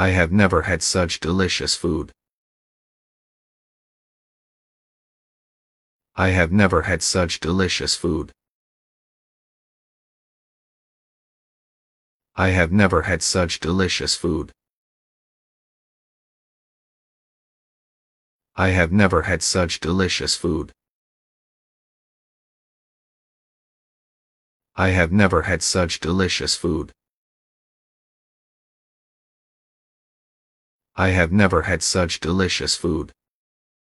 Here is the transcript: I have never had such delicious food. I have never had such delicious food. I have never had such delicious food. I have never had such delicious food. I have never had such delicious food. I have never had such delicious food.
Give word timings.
I 0.00 0.10
have 0.10 0.30
never 0.30 0.62
had 0.62 0.80
such 0.80 1.18
delicious 1.18 1.74
food. 1.74 2.12
I 6.14 6.28
have 6.28 6.52
never 6.52 6.82
had 6.82 7.02
such 7.02 7.40
delicious 7.40 7.96
food. 7.96 8.30
I 12.36 12.50
have 12.50 12.70
never 12.70 13.02
had 13.02 13.24
such 13.24 13.58
delicious 13.58 14.14
food. 14.14 14.52
I 18.54 18.68
have 18.68 18.92
never 18.92 19.22
had 19.22 19.42
such 19.42 19.80
delicious 19.80 20.36
food. 20.36 20.70
I 24.76 24.90
have 24.90 25.10
never 25.10 25.42
had 25.42 25.60
such 25.60 25.98
delicious 25.98 26.54
food. 26.54 26.92
I 31.00 31.10
have 31.10 31.30
never 31.30 31.62
had 31.62 31.80
such 31.84 32.18
delicious 32.18 32.74
food. 32.74 33.12